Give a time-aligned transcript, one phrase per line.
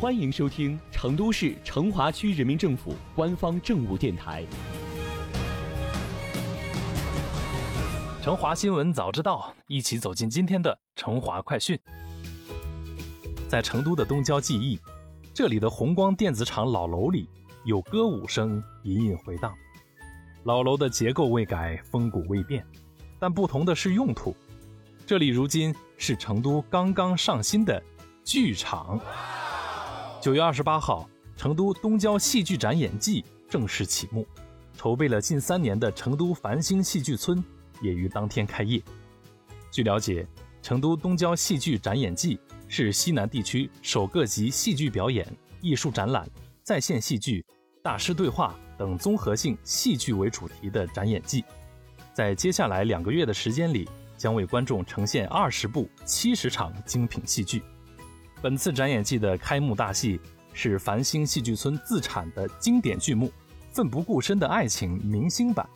[0.00, 4.44] 欢迎收听成都市成华区人民政府官方政务电台
[8.24, 11.76] 《成华新闻早知道》，一起走进今天的成华快讯。
[13.48, 14.78] 在成都的东郊记忆，
[15.34, 17.28] 这里的红光电子厂老楼里
[17.64, 19.52] 有歌舞声隐隐回荡。
[20.44, 22.64] 老楼的结构未改，风骨未变，
[23.18, 24.32] 但不同的是用途。
[25.04, 27.82] 这里如今是成都刚刚上新的
[28.22, 29.00] 剧场。
[30.28, 34.26] 九月二十八号，成都东郊戏剧展演季正式启幕。
[34.76, 37.42] 筹备了近三年的成都繁星戏剧村
[37.80, 38.78] 也于当天开业。
[39.70, 40.26] 据了解，
[40.60, 45.26] 成都东郊戏剧展演季是西南地区首个集戏剧表演、
[45.62, 46.28] 艺术展览、
[46.62, 47.42] 在线戏剧、
[47.82, 51.42] 大师对话等综合性戏剧为主题的展演季。
[52.12, 57.62] 在接下来两个月的时间里，将为观众呈现二十部、七十场精品戏剧。
[58.40, 60.20] 本次展演季的开幕大戏
[60.52, 63.26] 是繁星戏剧村自产的经典剧目
[63.72, 65.68] 《奋不顾身的爱情》明星版。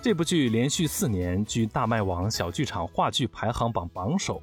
[0.00, 4.42] 这部剧连续四年居大麦网小剧场话剧排行榜榜首。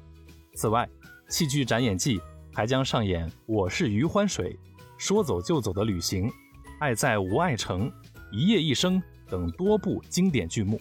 [0.54, 0.88] 此外，
[1.28, 2.20] 戏剧展演季
[2.54, 4.52] 还将上演《我是余欢水》
[4.96, 6.28] 《说走就走的旅行》
[6.78, 7.90] 《爱在无爱城》
[8.30, 10.80] 《一夜一生》等多部经典剧目，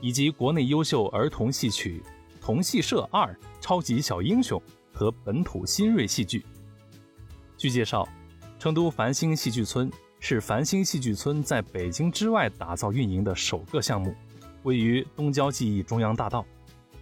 [0.00, 2.00] 以及国内优秀儿童戏曲
[2.40, 4.56] 《童戏社二超级小英雄》。
[4.96, 6.42] 和本土新锐戏剧。
[7.58, 8.08] 据介绍，
[8.58, 14.14] 成都繁星戏剧村是繁星戏剧村在北京之外打造运营的首个项目，
[14.62, 16.42] 位于东郊记忆中央大道，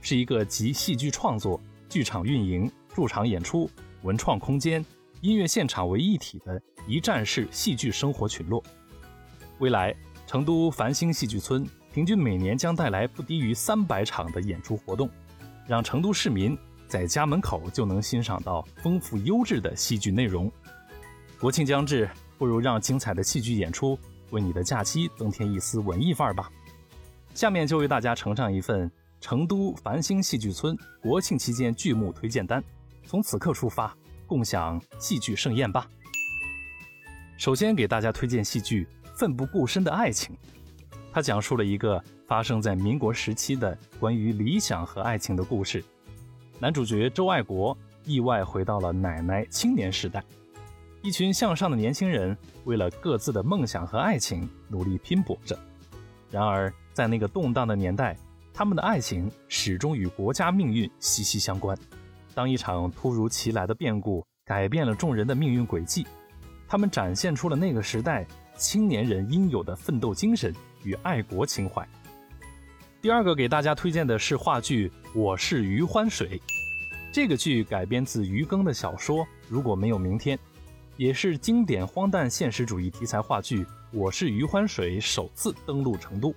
[0.00, 3.70] 是一个集戏剧创作、剧场运营、驻场演出、
[4.02, 4.84] 文创空间、
[5.20, 8.60] 音乐现场为一体的一站式戏剧生活群落。
[9.60, 9.94] 未来，
[10.26, 15.08] 成都繁星戏剧村平均每年将带来不低于三百场的演出活动，
[15.68, 16.58] 让成都市民。
[16.88, 20.50] 在家门口就能欣赏到丰富优质的戏剧内容。
[21.40, 23.98] 国庆将至，不如让精彩的戏剧演出
[24.30, 26.50] 为你的假期增添一丝文艺范儿吧。
[27.34, 32.62] 下面就为大家呈上一份成都繁星戏剧村国庆期间剧目推荐单，
[33.04, 33.94] 从此刻出发，
[34.26, 35.86] 共享戏剧盛宴吧。
[37.36, 38.86] 首先给大家推荐戏剧
[39.18, 40.36] 《奋不顾身的爱情》，
[41.12, 45.84] 它讲述了一个发生在民国时期的关于理想和爱情的故事。
[46.60, 50.22] 男主角周爱国意外回到了奶奶青年时代，
[51.02, 55.58] 一群向上的年轻人为了各自的梦想和爱情努力拼搏着。
[56.30, 58.16] 然而，在那个动荡的年代，
[58.52, 61.76] 他们的爱情始终与国家命运息息相关。
[62.34, 66.06] 当一场突如其来的变故改变了众人的命运轨迹，
[66.68, 68.26] 他们展现出了那个时代
[68.56, 70.54] 青年人应有的奋斗精神
[70.84, 71.86] 与爱国情怀。
[73.04, 76.38] 第二个给大家推荐的是话剧《我是余欢水》，
[77.12, 80.38] 这个剧改编自余耕的小说《如果没有明天》，
[80.96, 83.62] 也是经典荒诞现实主义题材话剧
[83.92, 86.34] 《我是余欢水》首次登陆成都。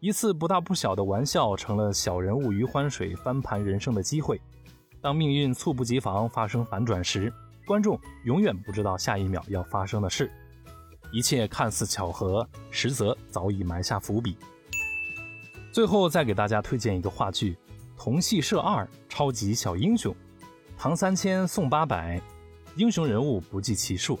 [0.00, 4.40] 一次不大不小的玩笑，成了小人物余欢水翻盘人生的机会。
[5.02, 7.30] 当命运猝不及防发生反转时，
[7.66, 10.32] 观众永远不知道下一秒要发生的事，
[11.12, 14.34] 一切看似巧合，实则早已埋下伏笔。
[15.74, 17.50] 最后再给大家推荐一个话剧
[17.98, 20.14] 《同戏社二超级小英雄》，
[20.78, 22.22] 唐三千宋八百，
[22.76, 24.16] 英雄人物不计其数。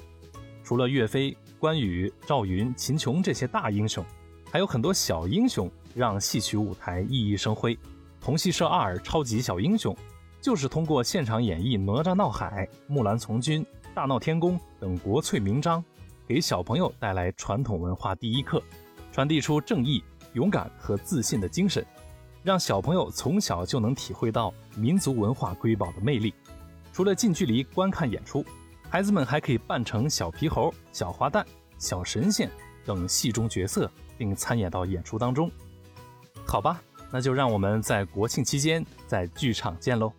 [0.64, 4.04] 除了岳飞、关羽、赵云、秦琼这些大英雄，
[4.50, 7.76] 还有很多小英雄让戏曲舞台熠熠生辉。
[8.20, 9.94] 《同戏社二超级小英雄》
[10.40, 13.62] 就是通过现场演绎《哪吒闹海》《木兰从军》
[13.94, 15.84] 《大闹天宫》等国粹名章，
[16.26, 18.60] 给小朋友带来传统文化第一课，
[19.12, 20.02] 传递出正义。
[20.34, 21.84] 勇敢和自信的精神，
[22.44, 26.32] 让小朋友从小就能体会到民族文化瑰宝的魅力。
[26.92, 28.44] 除了近距离观看演出，
[28.88, 31.44] 孩子们还可以扮成小皮猴、小花旦、
[31.78, 32.48] 小神仙
[32.84, 35.50] 等戏中角色，并参演到演出当中。
[36.46, 36.80] 好吧，
[37.10, 40.12] 那就让我们在国庆期间在剧场见喽。